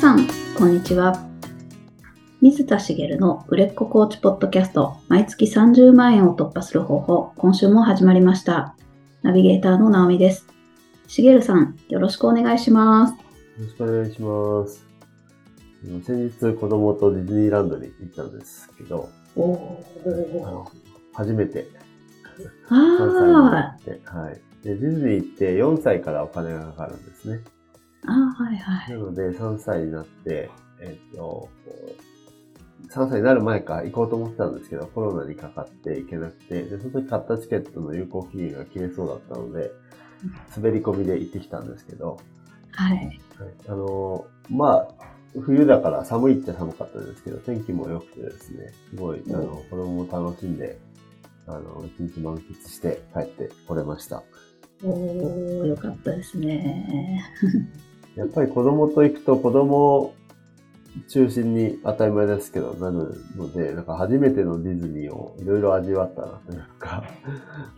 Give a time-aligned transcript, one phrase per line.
[0.00, 0.26] さん、
[0.56, 1.28] こんにちは。
[2.40, 8.74] 水田茂の売れっ子コーチポッドキャスト、毎月30万円を突破する方法、今週も始まりました。
[9.20, 10.46] ナビゲーターの直美です。
[11.06, 13.10] 茂さん、よろしくお願いします。
[13.12, 13.18] よ
[13.58, 14.86] ろしくお願いします。
[16.06, 19.10] 先日子供とディズニーランドに行ったんですけど、
[21.12, 21.68] 初めて
[22.70, 24.40] あ3歳にあはい。
[24.64, 27.40] で、ディズニーって4歳からお金がかかるんですね。
[28.06, 28.90] あ、はいはい。
[28.90, 30.50] なので3歳になって、
[30.80, 31.48] えっと、
[32.88, 39.70] 3歳になる前か行こうと思ってたんですけど、コロナにかかって行けなくて、で、その時買ったチケットの有効期限が切れそうだったので、
[40.54, 42.18] 滑り込みで行ってきたんですけど、
[42.72, 42.96] はい。
[42.96, 43.12] はい、
[43.68, 44.88] あのーまあ、
[45.40, 50.78] 冬だから寒いっちゃ寒かったですけど、天気も良くてですね、すごい、あの、子供も楽しんで、
[51.46, 54.22] あの、一日満喫して帰ってこれました。
[54.82, 57.22] おー、よかったですね。
[58.16, 60.14] やっぱり子供と行くと子供
[61.08, 67.04] 中心に当たり前ですけど、なるので、なんか初めてのディズニーをいろいろ味わったなというか、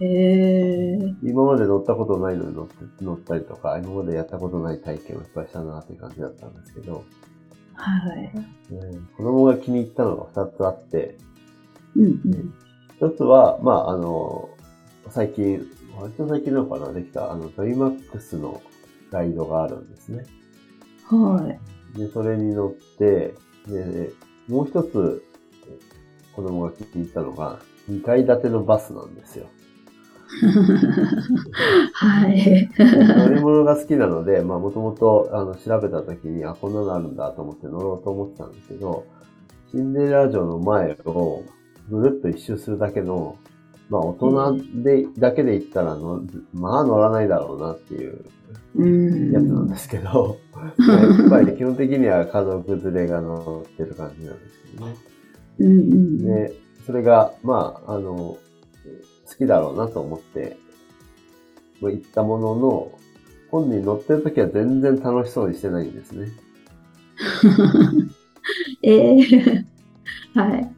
[0.00, 1.16] へえー。
[1.22, 2.74] 今まで乗ったことないのに乗って
[3.04, 7.04] 乗ったりとか、今までやったことない体験をいっぱいしたなという感じだったんですけど、
[7.74, 8.32] はい。
[8.72, 11.18] うん子供が気に入ったのが2つあって、
[11.96, 12.54] うんうん。
[12.96, 14.48] 一つは、まあ、あの、
[15.10, 15.66] 最近、
[16.00, 18.62] 割と最近なのかな、できた、あの、ドリマックスの
[19.12, 20.24] ライドがあるんですね。
[21.06, 21.58] は
[21.94, 21.98] い。
[21.98, 23.34] で、それに乗って、
[23.66, 24.12] で、
[24.48, 25.22] もう一つ、
[26.34, 29.46] 子供が気に入ったのが、2階建てのバスなんですよ。
[31.92, 32.70] はい。
[32.78, 39.04] 乗り物が好きなので、まあ、もともと、あの、調べた時に、あ、こんなのあるんだと思って乗ろうと思ってたんですけど、
[39.70, 41.42] シンデレラ城の前を
[41.90, 43.36] ぐるっと一周するだけの、
[43.92, 46.22] まあ、大人で、だけで行ったらの、
[46.54, 48.24] まあ乗らないだろうなっていう
[48.74, 49.32] うん。
[49.32, 50.38] やつなんですけど、
[50.88, 54.94] やっぱり基本的には家族連れが乗ってる感じなんですけどね。
[55.58, 56.18] うんうん。
[56.24, 56.54] で、
[56.86, 58.38] それが、まあ、あの、好
[59.36, 60.56] きだろうなと思って、
[61.82, 62.92] まあ行ったものの、
[63.50, 66.28] 本人乗ってる時は全然楽しそうにしてないんですね。
[68.80, 69.66] ええ
[70.34, 70.74] はい。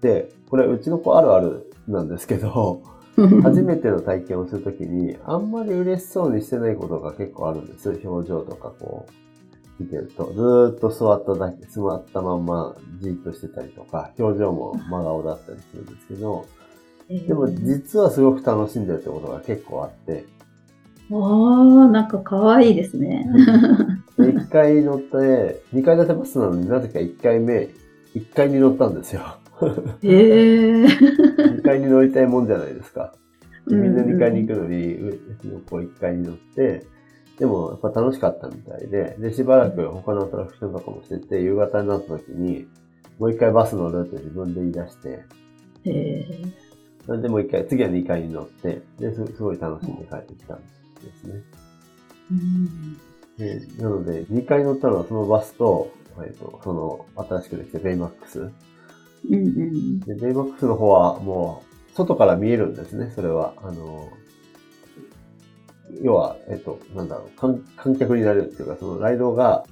[0.00, 2.82] で、これうちの子あるあるなんですけど、
[3.42, 8.00] 初めての体験をするときに、あんまり嬉しそうにしてないことが結構あるんです。
[8.04, 10.32] 表情とかこう、見てると。
[10.34, 16.44] ずーっと座っただけ、座ったまんまじーっとしてたりとか、表情も真顔だったりするんですけど、
[17.08, 20.26] でも実はすごく楽しんでるってことが結構あって、
[21.10, 23.26] ああ、なんか可愛いですね。
[24.18, 27.70] で一回乗って、二階建てバスなのになぜか一回目、
[28.14, 29.38] 一階に乗ったんですよ。
[30.02, 30.86] ええ
[31.56, 33.14] 二階に乗りたいもんじゃないですか。
[33.66, 36.86] でみんなうんうん2階に行くのに、うちの子1階に乗って、
[37.38, 42.66] でもやっぱ楽しかったみたいで、で、しばらく他のアトラクションとかもしてて、夕方になった時に、
[43.18, 45.24] もう1回バス乗るって自分で言い出して、
[45.84, 46.68] ええ
[47.06, 50.64] それでもう1回、次は2階に乗って、で、すすごい楽しんで帰ってきたんで
[51.14, 51.42] すね。
[52.30, 52.96] うん
[53.38, 55.92] でなので、2階に乗ったのはそのバスと、
[56.24, 58.50] えっと、その新しくできたベイマックス。
[59.28, 60.00] うんうん。
[60.00, 63.54] で、ベイマックスの方はもう、外から見えるんですね、それは。
[63.62, 64.08] あの、
[66.02, 69.64] 要は、えっと、なんだろう、観観客になれるっていうか、そのライドが、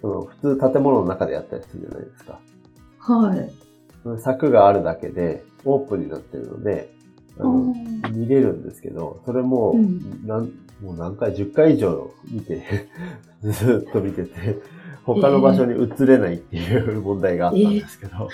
[0.00, 2.40] その普通建物の中でやったりするじゃないですか。
[2.98, 3.52] はい。
[4.02, 6.92] その柵があるだけで、オープンになってるので、
[7.38, 7.74] あの
[8.12, 10.50] 見れるんですけど、それも、うんなん
[10.82, 12.88] もう何回、10回以上見て、
[13.42, 14.58] ずっと見てて、
[15.04, 18.28] 他の場所に移れないっていう問題があったんですけど、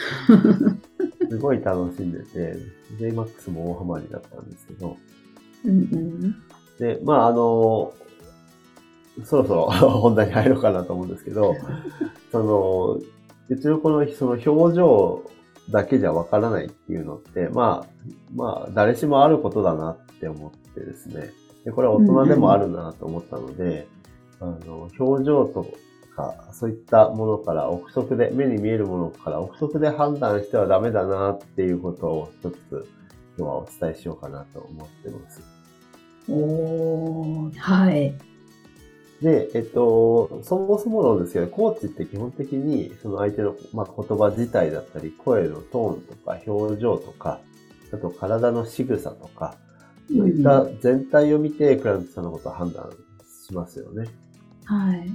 [1.29, 2.57] すごい楽しんでて、
[2.99, 4.97] JMAX も大ハマりだったんですけど、
[5.65, 6.37] うんうん。
[6.79, 7.93] で、まああの、
[9.25, 11.55] そろそろ 本題に入ろうかなと思うんですけど、
[12.31, 13.01] その、
[13.49, 15.23] うちの子のその表情
[15.71, 17.89] だけじゃわからないっていうのって、まあ、
[18.35, 21.31] まあ、誰しもあることだなって思ってですね。
[21.67, 23.89] で、これは大人でもあるなと思ったので、
[24.39, 25.67] あの、表情と
[26.15, 32.57] か、そういったものから憶測で、目に見えるものから憶測で判断してはダメだなっていうことを一つ
[33.37, 35.43] 今日はお伝えしようかなと思ってます。
[36.29, 38.15] おー、はい。
[39.21, 47.41] で、えっと、そもそもなんですけど、コーチって基本的に、その相手の、まあ、言葉自体だったり、声のトーンとか、表情とか、
[47.93, 49.57] あと体の仕草とか、
[50.09, 52.91] そういった全体を見て、クライアントさんのことを判断
[53.47, 54.09] しますよね。
[54.65, 55.11] はい。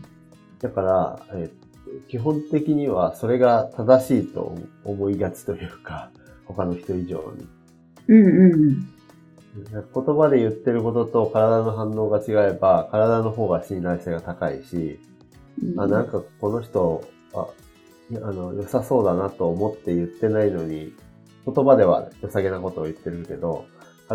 [0.59, 1.61] だから、えっと、
[2.07, 6.11] 基本的にはそれが正しいと思いがちというか、
[6.45, 7.47] 他の人以上に。
[8.07, 8.87] うんうん。
[9.73, 9.83] 言
[10.15, 14.99] 葉で言ってることと体の反応が違えば、体の方が信頼性が高いし、
[15.77, 17.03] あ、なんかこの人、
[17.33, 17.47] あ、
[18.15, 20.93] あの、良さそうだなと思って言ってないのに、
[21.45, 23.65] 言葉では良さげなことを言ってるけど、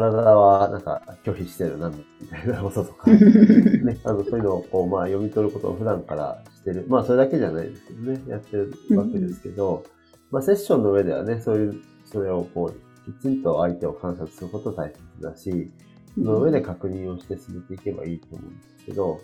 [0.01, 6.85] 体はなんか拒否してるな、みたいなこととか、 ね、あの、そういうのをこう、まあ読み取ることを普段からしてる。
[6.89, 9.85] まあそれだけじゃないですけどね、やってるわけですけど、
[10.31, 15.73] まあセッションの上ではね、そういう、それをこう、きちんと相手を観察すること大切だし、
[16.15, 19.21] その上で確認をして進めていけばいいと思うんですけど、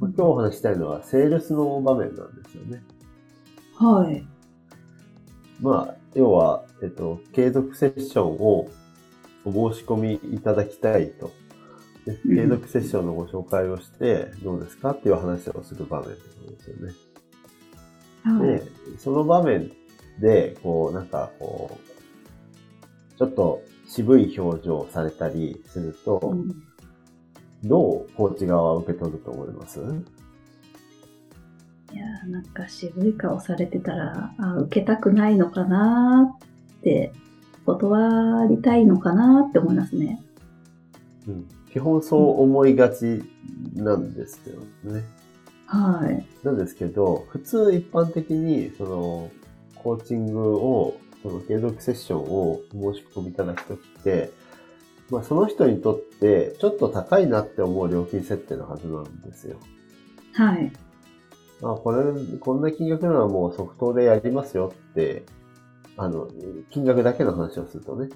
[0.00, 2.82] まあ、今日お話したいのは、セールスの場面なんですよね。
[3.76, 4.26] はい。
[5.60, 8.68] まあ、要は、えっと、継続セッションを
[9.44, 11.32] お申し込みいただきたいと。
[12.06, 16.92] で継続セッションのご紹介をして、どうですかっていう話をする場面ってことですよね。
[18.22, 18.48] はい。
[18.58, 18.62] で、
[18.98, 19.70] その場面
[20.18, 21.78] で、こう、なんか、こ
[23.14, 26.64] う、ちょっと渋い表情をされたりすると、うん
[27.62, 29.80] どうコーチ側は受け取ると思います？
[29.80, 29.82] い
[31.94, 36.44] やーなんか渋い顔されてたら、あ受けたくないのかなー
[36.78, 37.12] って、
[37.76, 40.22] 断りたいのかなーって思いますね。
[41.28, 43.22] うん基本そう思いがち
[43.74, 45.04] なんですよね。
[45.66, 46.26] はい。
[46.44, 49.30] なんですけど、普通一般的に、その、
[49.76, 54.30] コーチングを、その継続セッションを申し込みいただくときって、
[55.10, 59.58] まあその人にとってちょっと高いなって思う料金設定のはずなんですよ。
[60.32, 60.72] はい。
[61.60, 65.24] まあこれ、こんな金額ならもう即答でやりますよって、
[66.02, 66.28] あの、
[66.70, 68.08] 金額だけの話をするとね。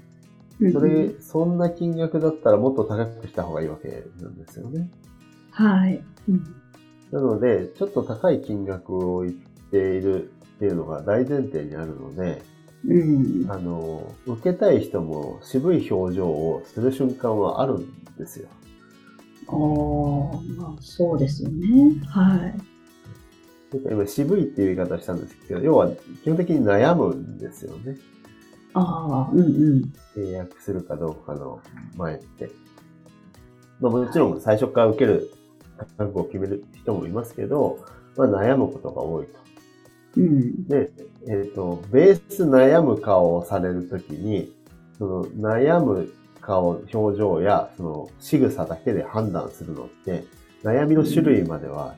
[0.73, 4.91] それ、そんな金額だったらもっと高くした方がいいわけなんですよね。
[5.51, 6.03] はい。
[6.29, 6.65] うん
[7.11, 9.35] なので、ちょっと高い金額を言っ
[9.71, 12.43] ているっていうのが大前提にあるので、
[12.89, 13.49] うん。
[13.49, 18.49] あの、受けたい人も渋い表情をする瞬間はあるんですよ。
[19.47, 22.01] おー、まあそうですよね。
[22.07, 22.74] はい。
[23.91, 25.91] 今渋いっていう言い方をしたんですけど、要は
[26.23, 27.97] 基本的に悩むんですよね。
[28.75, 29.45] ああ、うんう
[29.77, 29.93] ん。
[30.17, 31.61] 契約するかどうかの
[31.97, 32.51] 前って。
[33.81, 35.31] まあもちろん最初から受ける
[35.99, 37.79] 覚悟を決める人もいますけど、
[38.17, 39.33] まあ悩むことが多いと。
[40.17, 40.67] うん。
[40.67, 40.91] で、
[41.29, 44.53] えっ、と、ベース悩む顔をされるときに、
[44.99, 50.25] その悩む顔、表情や、その仕草だけで判断するのって、
[50.63, 51.95] 悩みの種類までは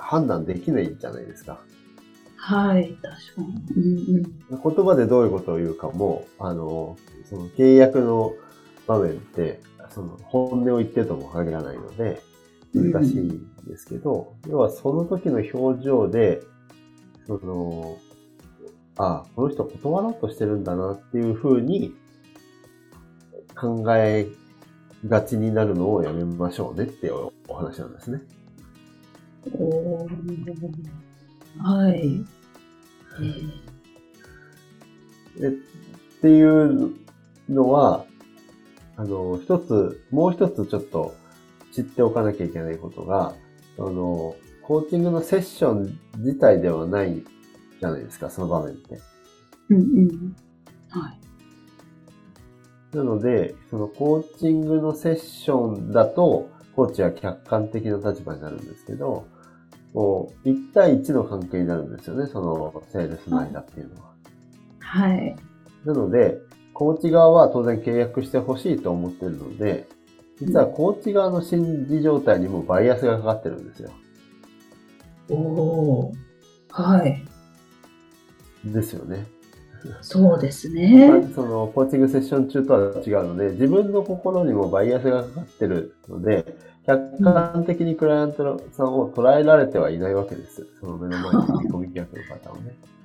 [0.00, 1.60] 判断できないじゃないですか。
[2.36, 3.74] はい、確かに。
[3.76, 4.74] うんうん。
[4.76, 6.96] 言葉でどういうことを言うかも、あの、
[7.28, 8.32] その契約の
[8.86, 9.60] 場面って、
[9.90, 12.22] その本音を言ってるとも限らないので、
[12.74, 16.40] 難しいんですけど、要はその時の表情で、
[17.26, 17.98] その、
[18.96, 21.94] あこの人断ろうとしてるんだなっていうふうに
[23.54, 24.28] 考え
[25.06, 28.20] がちになるのをやめましょうねっていうお話なんですね。
[29.54, 30.10] おー
[31.58, 32.24] はい。
[35.42, 35.50] えっ
[36.20, 36.94] ていう
[37.48, 38.04] のは、
[38.96, 41.14] あの、一つ、もう一つちょっと
[41.72, 43.34] 知っておかなきゃいけないことが、
[43.76, 47.24] その、コーチングのセッション自体ではない
[47.80, 49.00] じゃないですか、その場面って。
[49.70, 50.36] うんうん。
[50.90, 52.96] はい。
[52.96, 59.26] なので、そのコーチングのセッションだと、コーチは客観的な立場になるんですけど、
[59.92, 64.10] こう、1対1の関係になるんですよね、そのセールスの間っていうのは。
[64.78, 65.36] はい。
[65.84, 66.38] なので、
[66.74, 69.88] コーチ側は当然契約してほしいと思ってるので、
[70.40, 73.90] 実はコーチ側の心理状態にもバイアスがかかってるんですよ。
[75.28, 76.12] おー
[76.70, 77.22] はい。
[78.64, 79.26] ですよね。
[80.02, 81.30] そうですね。
[81.34, 86.56] そのコーチングセッション中とは違うので、自分の心にもバイアスがかかってるので、
[86.86, 90.66] 客観的にクライアントさんを捉えられてはいないわけです。
[90.80, 92.74] その目の前に振り込み客の方をね。
[92.84, 93.00] うんうん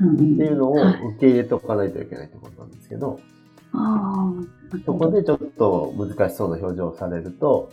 [0.00, 3.20] っていうのをはい受け入れておかないといけないってことなんですけど、
[4.86, 7.70] そこでちょっと難しそうな表情をされると、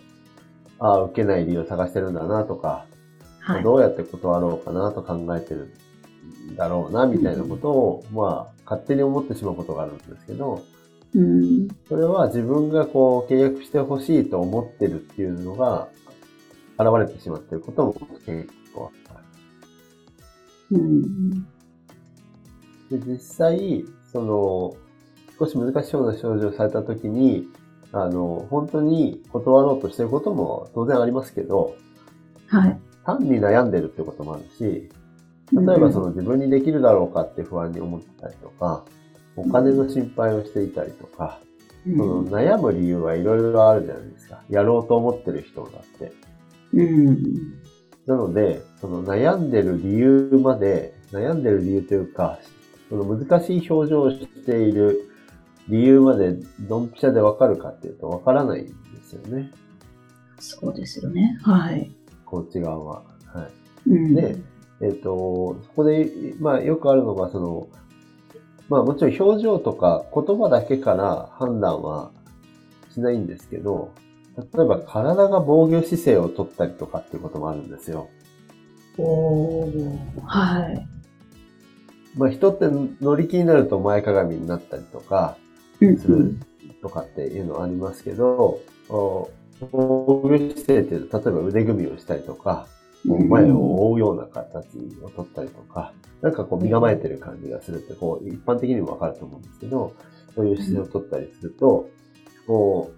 [0.80, 2.86] ああ、受けない理由を探してるんだなとか、
[3.40, 3.64] はい。
[3.64, 5.74] どうやって断ろうかなと考えてる
[6.52, 10.64] んだろうな、みたいなことを、まあ、勝手に思ってしまうことがあるんですけど、
[11.16, 11.68] うん。
[11.88, 15.90] それは自分がこう、契約してほしいと思ってるっていうのが、
[16.80, 17.94] 現れてしまっていることも
[18.26, 19.24] 結構ある。
[20.72, 21.44] うん。
[22.90, 24.76] で、実際、その、
[25.40, 27.48] 少し難しそうな症状をされたときに、
[27.92, 31.76] あの、本当に断ろうとしてることも当然ありますけど、
[32.48, 32.80] はい。
[33.06, 34.90] 単に悩んでるってこともあるし、
[35.54, 38.84] 例えばその自分にできるだろうかって不安に思ってたりとか、
[39.38, 41.40] お金の心配をしていたりとか、
[41.88, 44.44] うん、その悩む理由はいろいろあるじゃないですか。
[44.50, 46.12] やろうと思ってる人だって。
[46.74, 47.18] うん。
[48.06, 52.40] なので、その悩んでる理由まで、悩んでる理由というか、
[52.90, 55.10] その難しい表情をしている
[55.68, 59.52] 理由までドンピシャでわかるかっていうとわからないんですよね。
[60.40, 61.38] そうですよね。
[61.44, 61.92] はい。
[62.26, 63.04] こっち側は。
[63.26, 63.50] は
[63.88, 63.90] い。
[63.90, 64.38] うん、で、
[64.82, 67.68] えっ、と、そこで、まあよくあるのが、その、
[68.70, 72.12] まあもちろん表情とか言葉だけから判断は
[72.94, 73.94] しないんですけど、
[74.38, 78.10] 例えば体が防御姿勢を取ったりとかっていうこともあるんですよ。
[78.98, 80.88] おーはい。
[82.18, 82.66] まあ人って
[83.02, 85.38] 乗り気になると前かがみになったりとか
[85.80, 86.36] うんする
[86.82, 88.60] とかっていうのはありますけど、
[88.90, 92.68] お防御姿勢っていうと、例えば腕組みをしたりとか、
[93.08, 99.94] 前を覆うような形を取ったりとか、なんかこう身構えてる感じがするって、こう一般的にもわかると思うんですけど、
[100.36, 101.90] そういう姿勢を取ったりすると、
[102.46, 102.98] こう、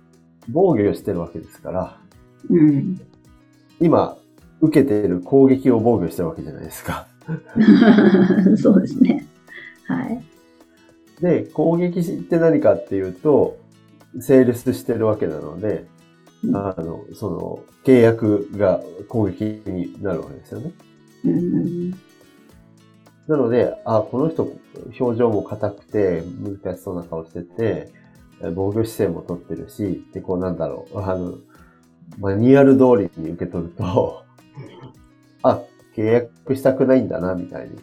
[0.50, 1.98] 防御をしてるわけですから、
[2.50, 3.00] うん。
[3.80, 4.18] 今、
[4.62, 7.08] 受けている攻撃を防御してるわけじゃないですか。
[8.58, 9.28] そうですね。
[9.86, 10.24] はい。
[11.22, 13.58] で、攻撃って何かっていうと、
[14.20, 15.99] 成立してるわけなので、うん
[16.54, 20.72] あの、その、契約が攻撃になるわけですよね。
[21.26, 21.92] うん。
[23.28, 24.52] なので、あ、この人、
[25.00, 27.92] 表情も硬くて、難しそうな顔してて、
[28.42, 31.36] え防御姿勢も取ってるし、で、こうなんだろう、あの、
[32.20, 34.24] マニュアル通りに受け取ると、
[35.44, 35.62] あ、
[35.96, 37.76] 契約したくないんだな、みたいに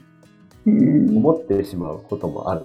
[0.67, 1.17] うん。
[1.19, 2.65] 思ってしまうこともある。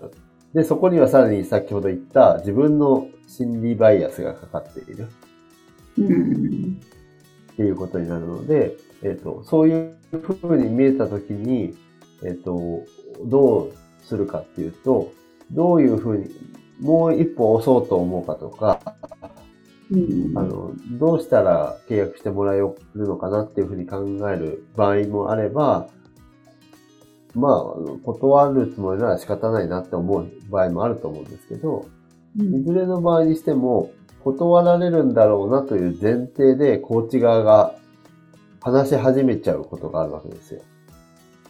[0.53, 5.07] で、そこにはさらに先ほど言った自分の心理バイアスがかかっている
[5.97, 6.79] うん。
[7.53, 9.95] っていうことになるので、えっ、と、そういう
[10.39, 11.75] 風に見えたときに、
[12.23, 12.85] えっ、と、
[13.25, 13.73] どう
[14.05, 15.11] するかっていうと、
[15.51, 16.29] どういう風に、
[16.79, 18.79] もう一歩押そうと思うかとか、
[19.91, 20.37] うん。
[20.37, 25.89] あの、どうしたら契約してもらえるのかなっていうふうに考える場合もあれば、
[27.33, 27.61] まあ
[28.03, 31.85] 断るつもりなら仕方ないなって思う場合もあると思うんですけど、
[32.37, 33.91] いずれの場合にしても、
[34.23, 37.75] 断られるんだろうなという前提で、コーチ側が
[38.61, 40.61] 話し始めちゃうことがあるわけですよ。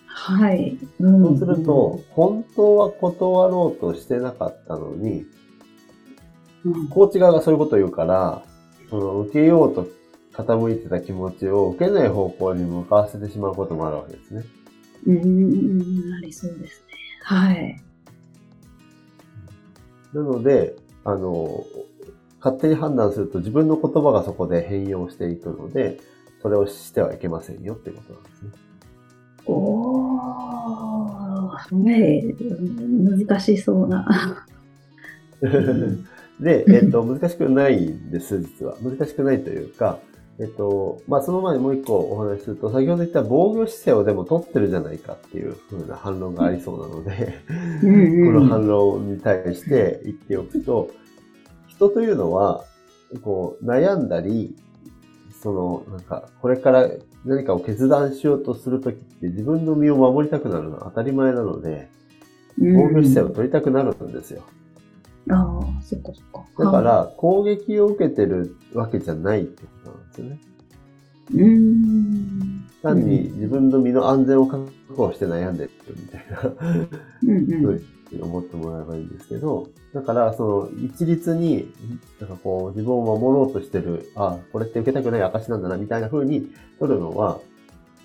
[0.07, 0.77] はい。
[0.99, 5.25] うんそうすると、、本当は断ろうとしてなかったのに、
[6.63, 8.43] うんコーチ側がそういうことを言うから、
[8.89, 9.87] その受けようと
[10.33, 14.43] 傾いてた気持ちを受けない方向に向かわせてしまうこともあるわけですね。
[15.07, 16.95] うん、ありそうですね。
[17.23, 17.81] はい。
[20.13, 21.65] なので、あの、
[22.43, 25.99] 勝手に判断すると自分の言葉がそこで変容していくので、
[26.41, 28.49] それをしてはいけませんよっていうことなんですね。
[29.45, 30.21] おー、
[31.47, 32.35] はい。
[33.27, 34.45] 難しそうな。
[36.41, 38.75] で、えっ、と、 難しくないんです、実は。
[38.81, 39.99] 難しくないというか、
[40.39, 47.35] えっ、と、まあ、その前にもう一個お話しすると、先ほど言った防御姿勢をでも取ってるじゃないかっていう風な反論がありそうなので、
[47.83, 50.89] うん この反論に対して言っておくと、
[51.81, 52.63] 人というのは、
[53.23, 54.55] こう、悩んだり、
[55.41, 56.87] その、なんか、これから
[57.25, 61.89] 何かを決断しようとするときって自分の身を守りたくなるのは当たり前なので、
[62.59, 64.43] 防御姿勢を取りたくなるんですよ。
[65.29, 66.63] ああ、そっかそっか。
[66.63, 70.39] だか、ら、攻撃を受けてるわけじゃないってことなんですよね。
[71.33, 72.60] うん。
[72.81, 76.39] 単に自分の身の安全を確保して悩んでるみたいな。
[77.23, 77.85] うんうん。
[78.19, 81.71] 思ってもらえばいいんですけど、だから、その、一律に、
[82.19, 87.39] なんかこう、自分を守ろうとしてる、あ、これって受けたくない証なんだな、みたいな風に取るのは、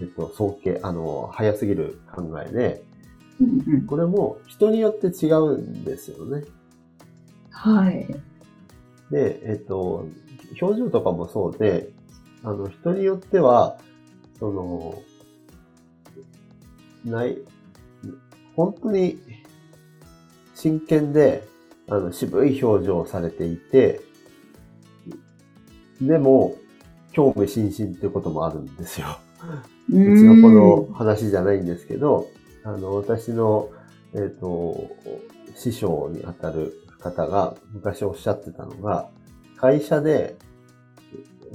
[0.00, 2.85] えっと、早計、あの、早すぎる考えで、
[3.40, 6.45] うんうんこれも人によって違うんですよね。
[7.50, 8.06] はい。
[9.11, 10.09] で、えっと、
[10.61, 11.90] 表情とかもそうで、
[12.42, 13.78] あの、人によっては、
[14.38, 15.02] その、
[17.05, 17.38] ない、
[18.55, 19.19] 本当に
[20.55, 21.47] 真剣で、
[21.88, 24.00] あの、渋い表情をされていて、
[26.00, 26.57] でも、
[27.12, 29.19] 興味津々っていうこともあるんですよ。
[29.90, 32.28] ううちの子の話じゃないんですけど、
[32.64, 33.71] あの、私の、
[34.12, 34.90] えっ、と、
[35.55, 39.09] 師匠にあたる方が昔おっしゃってたのが、
[39.57, 40.37] 会社で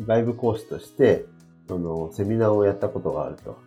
[0.08, 1.26] 外部講師として、
[1.72, 3.58] その、セミナーをやったことがあると。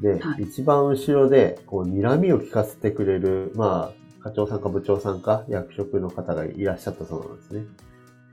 [0.00, 7.64] で、はい一番後ろで、こう、睨みを聞かせてくれる、まあ、課長さんか部長さんか役職の方がいらっしゃったそうなんですね。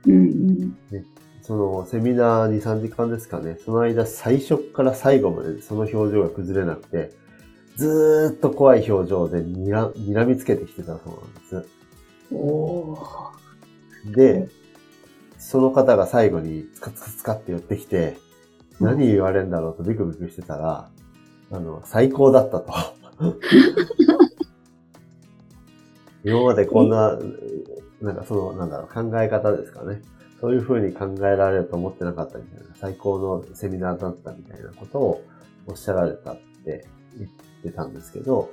[0.08, 1.06] うんうん。
[1.40, 3.58] そのセミナー2、3時間ですかね。
[3.64, 7.12] その間、最初から最後までその表情が崩れなくて、
[7.76, 11.68] ずーっと怖い表情でにら睨みつけてきてたそうなんです。
[12.32, 14.16] おー。
[14.16, 14.48] で、
[15.38, 18.16] その方が最後にツカツカツカって寄ってきて、
[18.80, 20.90] 何言われるんだろうとビクビクしてたら、
[21.50, 22.72] あの、最高だったと。
[26.24, 27.18] 今までこんな、
[28.00, 30.02] なんかその、なんだろう、考え方ですかね。
[30.40, 35.22] そういうふうに考えられると思ってなかったみたいな、最高のセミナーだったみたいなことを
[35.66, 36.86] おっしゃられたって
[37.18, 37.30] 言っ
[37.62, 38.50] てたんですけど、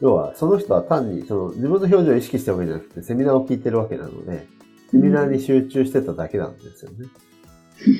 [0.00, 4.46] 要は、その人は単に、その自分の表情を意識したわけじゃなくて、セミナーを聞いてるわけなので、
[4.90, 7.06] セミナーに集中してただけなんですよね。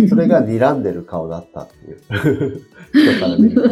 [0.09, 2.01] それが睨んでる顔だったっていう
[2.93, 3.63] 人から見る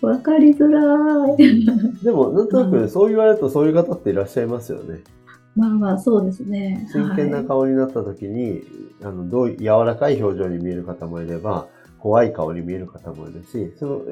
[0.00, 0.06] と。
[0.06, 2.04] わかりづらい。
[2.04, 5.00] でも、なんとなくそう言われるとそういう方っていらっしゃいますよね。
[5.56, 6.86] まあまあ、そうですね。
[6.92, 8.62] 真剣な顔になった時に、はい、
[9.04, 11.66] あの、どう柔らかい表情に見える方もいれば、
[11.98, 14.02] 怖い顔に見える方もいるし、その、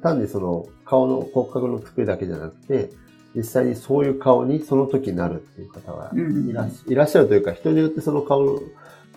[0.00, 2.90] 単にその顔の骨格の作りだけじゃなくて、
[3.36, 8.58] 実際にそういう顔にその時なるっていう方がいら,、いらっしゃるというか、人によってその顔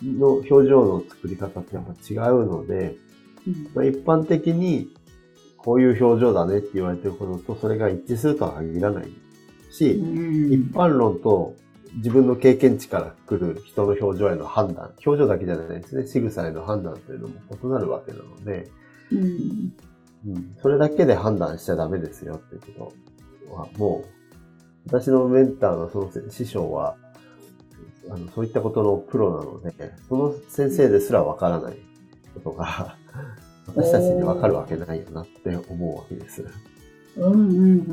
[0.02, 2.96] の表情の作り方ってやっぱ違うので、
[3.74, 4.88] まあ、一般的に
[5.56, 9.08] こういう表情だねって言われてることとそれが一致するとは限らない
[9.70, 11.54] し、一般論と
[11.96, 18.70] 自分の経験値から来る人の表情への判断、表情だけじゃないですね、仕草への判断というのも異なるわけなので、
[19.12, 19.72] うん、
[20.28, 22.92] うん、それだけで判断しちゃダメですよっていうこ
[23.48, 24.08] とは、もう、
[24.86, 26.96] 私のメンターのその師匠は、
[28.10, 31.76] あのそういったことのプロなので、その先生ですらわからない
[32.34, 32.96] ことが、
[33.66, 36.44] 私たちにわかるわけないよなって思うわけです。
[37.16, 37.42] うんうんう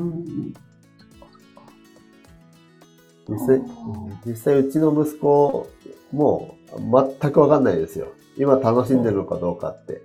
[0.02, 0.54] ん
[3.28, 3.62] 実際、
[4.24, 5.68] 実際うちの息子
[6.12, 6.54] も
[7.20, 8.08] 全くわかんないですよ。
[8.38, 10.02] 今楽しんでるのかどうかって。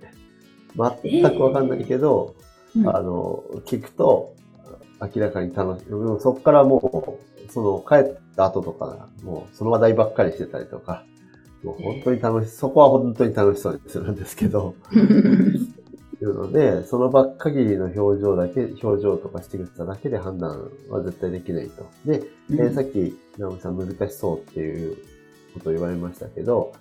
[0.76, 2.34] 全くわかんないけど、
[2.76, 4.34] えー、あの、聞くと
[5.00, 5.86] 明らかに楽しい。
[6.20, 6.78] そこからも
[7.48, 11.04] う、その帰った後とか、もうその話題ばっかりしてたりとか、
[11.62, 14.74] もう本当に楽しい、そこは本当に楽しそうにするんですけど、
[16.24, 21.86] いうので、その場限りの表情だけ、表情とか仕草だけで判断は絶対できないと。
[22.04, 24.96] で、うん、えー、さっき、直美さん難しそうっていう
[25.54, 26.72] ことを言われましたけど、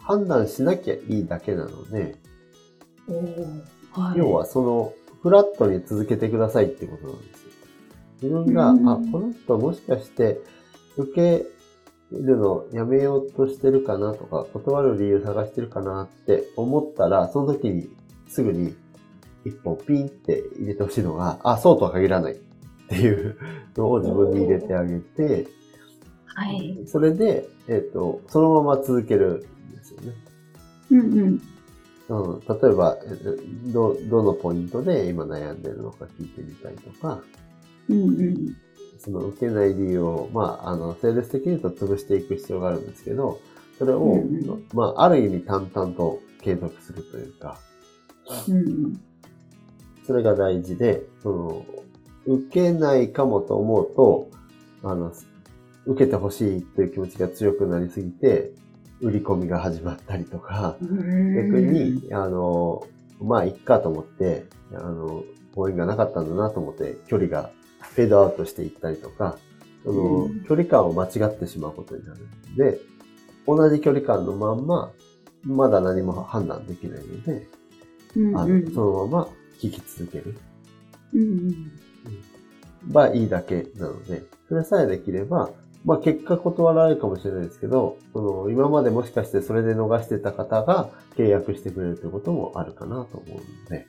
[0.00, 2.16] 判断しなきゃいいだけなので、
[3.92, 7.41] はい、要はその、フラットに続けてくださいってことなんですよ。
[8.22, 10.38] 自分が、うん、あ、この人もしかして
[10.96, 11.44] 受け
[12.12, 17.88] るのやめようとしてるかなとか、断る理由探してるかなって思ったら、その時に
[18.28, 18.74] すぐに
[19.44, 22.36] 一本ピンって入れてほしいのが、あ、そうとは限らないっ
[22.88, 23.36] ていう
[23.76, 25.46] のを自分に入れてあげて、
[26.34, 26.78] はい。
[26.86, 30.12] それで、えっ、ー、と、そのまま続けるんですよね。
[30.90, 31.42] うんうん。
[32.08, 32.98] うん、例えば
[33.72, 37.22] ど、どのポイントで今悩んでるのか聞いてみたりとか、
[37.88, 38.56] うんうん、
[38.98, 43.40] その受けない理由を、まあ、あの、セールス的に言うと潰していく必要があるんですけど、
[43.78, 44.22] それを、うんう
[44.54, 47.58] ん、まあ、ある意味淡々と継続するというか、
[48.48, 49.00] うん、
[50.06, 51.66] それが大事で、その、
[52.26, 54.28] 受けないかもと思うと、
[54.84, 55.12] あの、
[55.86, 58.52] 受けてほしいという気持ちが強くなりすぎて、
[59.00, 62.86] 売り込みが始まったりとか、逆に、あの、
[63.20, 65.24] まあ、いっかと思って、あの、
[65.56, 67.50] 応援がなかったんだなと思って、距離が
[67.82, 69.38] フェードアウトしていったりとか、
[69.84, 72.80] その、距離感を間違ってしまうことになるので、
[73.46, 74.92] 同じ距離感のまんま、
[75.44, 77.48] まだ何も判断できないので、
[78.16, 80.36] うんうん、あのそのまま聞き続ける。
[81.14, 81.72] うんうん
[82.84, 85.50] ばいいだけなので、それさえできれば、
[85.84, 93.86] まあ結果断られるかもしれないですけど、その今までもしかしてそれで逃してた方が契約してくれるということもあるかなと思うので。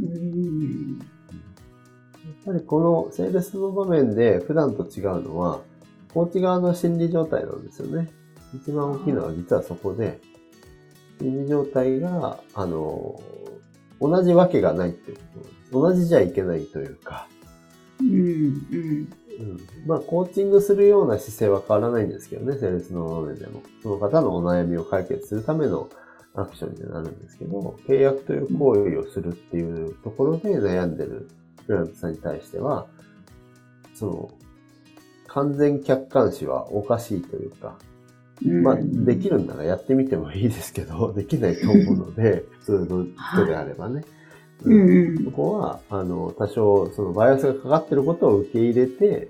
[0.00, 1.17] うん
[2.24, 5.60] やっぱりこのセールスの場面で普段と違うのは、
[6.12, 8.10] コーチ側の心理状態なんですよね。
[8.54, 10.20] 一番大きいのは実はそこで、
[11.20, 13.20] 心理状態が、あの、
[14.00, 15.18] 同じわけがないってこ
[15.72, 17.26] と同じじゃいけないというか。
[18.00, 19.08] うん、うん。
[19.38, 19.60] うん。
[19.86, 23.62] まあ、コーチングするような姿勢は変わらないんですけどね、セールスの場面でも。
[23.82, 25.88] その方のお悩みを解決するための
[26.34, 31.28] アクションになるんですけど、契約という行為をするっていうところで悩んでる
[31.68, 32.86] クラントさんに対しては、
[33.94, 34.30] その、
[35.26, 37.78] 完全客観視はおかしいというか、
[38.44, 44.04] まあ、できるんならやってみてもいいですけど、 できないと思うので、普通の人であればね。
[44.64, 49.28] うん、そこは、あの、多少、そのバイアスがかかってることを受け入れて、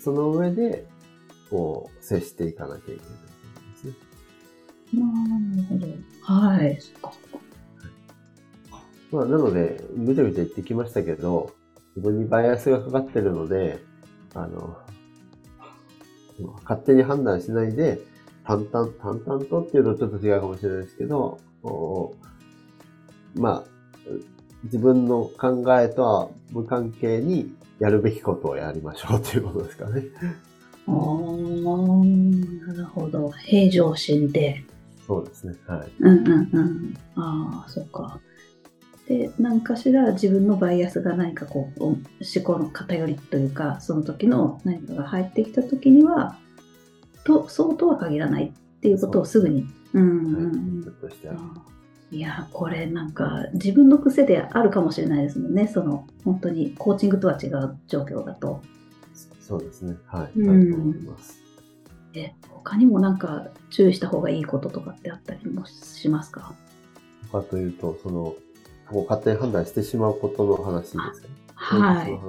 [0.00, 0.86] その上で、
[1.50, 3.92] こう、接していかなきゃいけないですね。
[4.94, 5.86] なるほど。
[6.22, 6.78] はい。
[9.12, 11.52] まあ、なので、ぐちゃぐちゃ言ってきましたけど、
[11.94, 13.78] 自分にバイアスがかかってるので、
[14.34, 14.76] あの、
[16.62, 18.00] 勝手に判断しないで、
[18.44, 21.38] 淡々、淡々とっていうのはちょっと違うかもしれないですけど、
[23.34, 23.64] まあ、
[24.64, 30.04] 自分の考えとは無関係にやるべきことをやりましょうということですかね。
[30.86, 33.30] ああ、なるほど。
[33.30, 34.64] 平常心で。
[35.06, 35.54] そうですね。
[35.66, 35.90] はい。
[36.00, 36.94] うんうんうん。
[37.16, 38.20] ああ、そっか。
[39.12, 41.98] で、何かしら自分のバイアスが何かこう、思
[42.42, 46.38] 考の偏りというか、その時の何かが入ってきた時には、
[47.24, 49.66] と、そうとは限らないっていうことをすぐに。
[49.92, 50.94] うん、うん。
[52.10, 55.68] いや、これなんか自分の癖であるかもしれないですもんね。
[55.68, 58.62] その、本当にコーチングとは違う状況だと。
[59.40, 59.96] そうですね。
[60.06, 60.40] はい。
[60.40, 61.38] うん、思います。
[62.14, 66.54] え、他にもなんか注意した方がいいこととかってあったりもしますか？
[67.30, 68.34] 他というと、その、
[68.92, 71.00] こう勝手に判断してしまうことの話ですか？
[71.00, 71.14] ね。
[71.54, 72.20] はい。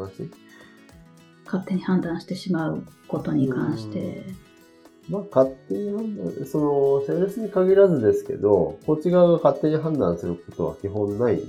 [1.45, 4.23] 勝手に判断してしまうことに関して。
[5.10, 11.43] まあ、勝手に判断、その、セールスに限らずですけど、コーチ側が勝手に判断することは基本ない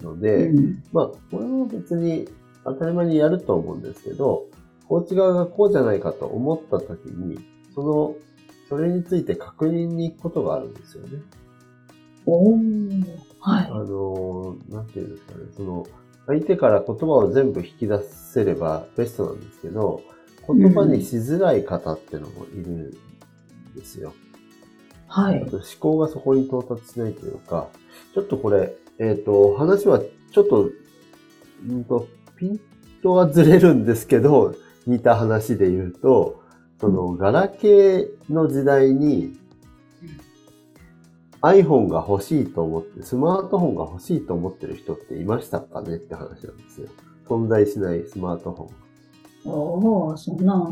[0.00, 2.28] ので、うん、まあ、これは別に
[2.64, 4.46] 当たり前にやると思うんですけど、
[4.88, 7.38] コーチ側がこうじゃないかと思ったときに、
[7.72, 8.16] その、
[8.68, 11.22] それについて確認に行くことがあるんですよね。
[12.26, 13.04] おー、
[13.42, 13.64] はい。
[13.66, 15.86] あの、なんていうんですかね、その、
[16.26, 20.02] 相手から言葉を全部引き出せればベストなんですけど、
[20.46, 22.90] 言葉にしづらい方っていうのもいるん
[23.74, 24.14] ですよ。
[25.08, 25.40] はい。
[25.40, 27.68] 思考がそこに到達しないというか、
[28.14, 30.70] ちょっとこれ、えっ、ー、と、話はちょっと、
[31.68, 32.60] うんと、ピン
[33.02, 34.54] トはずれるんですけど、
[34.86, 36.42] 似た話で言うと、
[36.80, 39.36] その、ガラケーの時代に、
[41.42, 46.88] iPhone が欲しいと思って、スマートフォンが欲しいと思ってる人っていましたかねって話なんですよ。
[47.28, 48.82] 存在しないスマートフォン。
[49.44, 50.70] おお、そんな、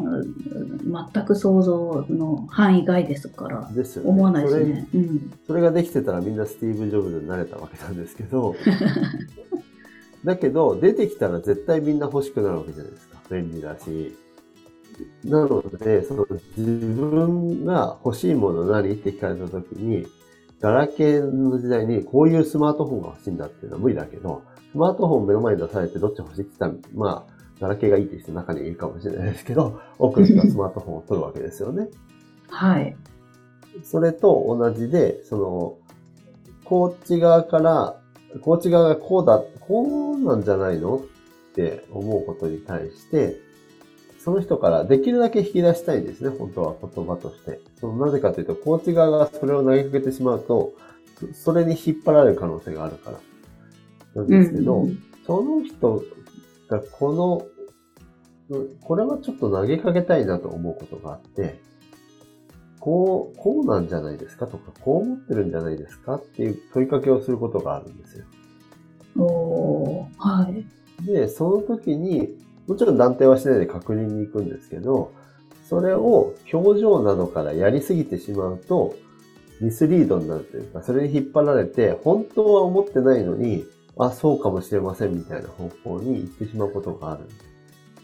[1.12, 3.68] 全く想像の範囲外ですから。
[3.72, 4.10] ですよね。
[4.10, 4.88] 思わないですね。
[4.90, 8.54] それうん、それができてたらみんなスティーブ・ジョブズになれたわけなんですけど、
[10.24, 13.20] だけど、出てきたら絶対みんな欲しくなるわけじゃないですか。
[13.28, 14.16] 便利だし。
[15.24, 20.06] なので、その自分が欲しいもの何って聞かれたときに、
[20.60, 24.42] ガラケーの時代にこういうスマートフォンが欲しいんだっていうのは無理だけど、
[24.72, 31.88] スマートフォン目の前に出されてどっち欲しいって言ったら、まあ、ガラケーがいいって人中にいるかもしれないですけど、多くの人はスマートフォンを取るわけですよね。
[32.48, 32.96] はい。
[33.82, 35.76] それと同じで、その、
[36.64, 38.00] コーチ側から、
[38.42, 43.40] コーチ側がこうだ、こうなんじゃないのって思うことに対して、
[44.22, 47.60] その人からできるだけ引き出したいんですね、本当は言葉として。
[47.80, 50.74] そのなぜかというと、コーチ側がそれを投げかけてしまうと、
[51.32, 53.18] それに引っ張られる可能性があるから。
[54.14, 56.02] なんですけど、うん、その人
[56.68, 57.46] がこの
[58.82, 61.60] これはちょっと投げかけたいなと思うことがあって、
[62.80, 64.46] こう、こうなんじゃないですか？
[64.48, 66.16] とか、こう思ってるんじゃないですか？
[66.16, 68.24] っていう問いかけをすることがあるんですよ。
[69.16, 71.06] おはい。
[71.06, 72.36] で、その時に、
[72.70, 75.12] もちろん断定はしないで確認に行くんですけど、
[75.68, 78.94] それを表情などからやりすぎてしまうと、
[79.60, 83.64] ミスリードになるというか、それに引っ張られて、本当は思ってないのに、
[83.98, 87.18] あ、そうかもしれませんみたいな方向に行ってしまうことがあ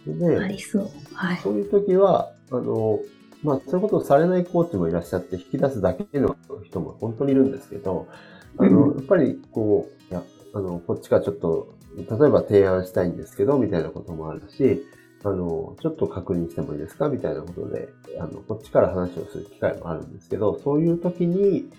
[0.05, 0.91] るんでありそう。
[1.15, 1.37] はい。
[1.37, 2.99] そういう時は、あの、
[3.45, 8.09] まあ、そういうことをされないコーチもいらっしゃって、引き出すだけの人も本当にいるんですけど、
[8.59, 10.25] あの、やっぱり、こう、いや、
[10.55, 14.85] あの、こっちからちょっと、例えば提案したいんですけど、みたいなこともあるし、
[15.25, 17.09] あの、ちょっと確認してもいいですか？
[17.09, 17.89] みたいなことで、
[18.21, 21.71] あの、こっちから話をする機会もあるんですけど、そういう時に、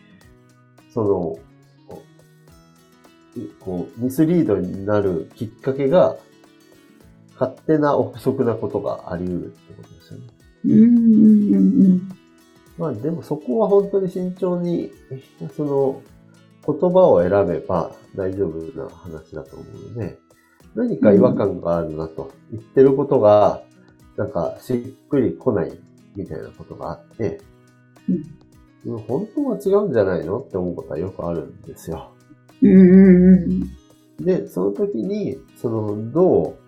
[0.93, 1.39] その、
[3.59, 6.17] こう、ミスリードになるきっかけが、
[7.39, 10.25] 勝手な憶測なことがあり得るってことですよね。
[10.65, 12.11] うんうんうん
[12.79, 14.91] まあでもそこは本当に慎重に、
[15.55, 16.01] その
[16.67, 20.19] 言葉を選べば大丈夫な話だと思うので、
[20.75, 22.31] 何か違和感があるなと。
[22.51, 23.63] 言ってることが、
[24.17, 25.71] なんかしっくりこない
[26.15, 27.39] みたいなことがあって、
[28.85, 32.11] うん、本当は違うんじゃないのって思うことはよくあるんですよ。
[34.19, 36.67] で、その時に、その、どう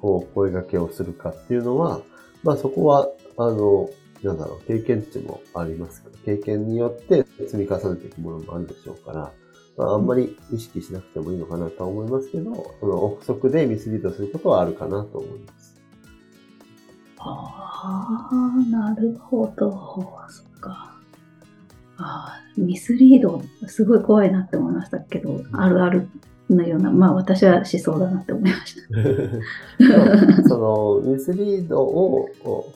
[0.00, 2.00] こう、声掛けをするかっていうのは、
[2.42, 3.90] まあそこは、あの、
[4.22, 6.02] なんだろう、経験値もあります。
[6.02, 9.32] から、経験によって積み重ねていくものもあるでしょうから、
[9.76, 15.80] まあ、あんまり意識しなくてもいいのかなとは思いますけど、その憶測でミスリードすることはあるかなと思います。
[17.18, 19.70] ああ、なるほど。
[20.28, 20.94] そっか。
[21.96, 26.08] ああ、ミスリード、すごい怖いなって思いましたけど、あるある
[26.50, 30.42] のような、まあ私はしそうだなって思いました。
[30.48, 32.28] そのミスリードを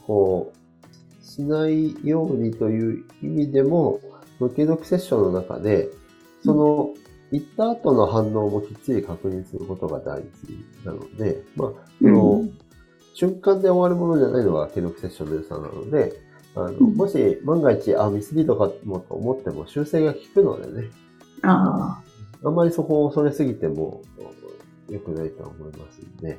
[0.07, 4.01] こうしないようにという意味でも、
[4.50, 5.88] 継続セッションの中で、
[6.44, 6.94] その、
[7.31, 12.59] 行った後の反応もきっちり確認することが大事なので、まあ、その、うん、
[13.14, 16.12] 瞬間で終わるものじゃないのが継続セッションの良さなので、
[16.55, 20.90] あの、もし万が一、あ、ミスリードかもと思っても修正が効くのでね。
[21.42, 22.02] あ
[22.42, 22.48] あ。
[22.48, 24.02] あんまりそこを恐れすぎても
[24.88, 26.38] 良くないと思いますんで、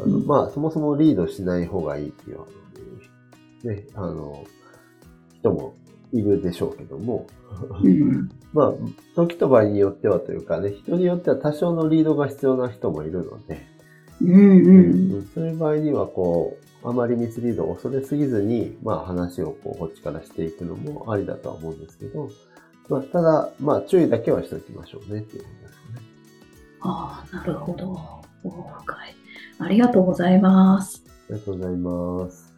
[0.00, 2.38] あの、まあ、そもそもリードしない方がいいっていう、
[3.64, 4.44] ね、あの、
[5.40, 5.74] 人も
[6.12, 7.26] いるでしょうけども、
[7.82, 8.72] うん、まあ、
[9.14, 13.66] 時と場合によってはというかね、人によっては多少のリードが必要な人もいるので、
[14.20, 22.30] うんうん、そういう場合には、こう、あまりミスリードを恐れすぎずに、まあ話をこう、こっちからしていくのもありだとは思うんですけど、
[22.88, 26.08] まあ、ただ、まあ、注意だけはしておきましょうねっていうことですね。
[26.80, 28.18] ああ、なるほど。
[28.42, 29.14] 深い。
[29.58, 31.04] ありがとうございます。
[31.28, 32.57] ありがとうございます。